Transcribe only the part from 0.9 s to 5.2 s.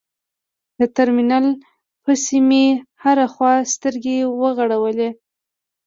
ترمینل پسې مې هره خوا سترګې وغړولې.